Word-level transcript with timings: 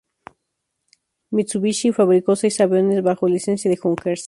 Mitsubishi 1.31 1.91
fabricó 1.93 2.35
seis 2.35 2.59
aviones 2.59 3.03
bajo 3.03 3.27
licencia 3.27 3.69
de 3.69 3.77
Junkers. 3.77 4.19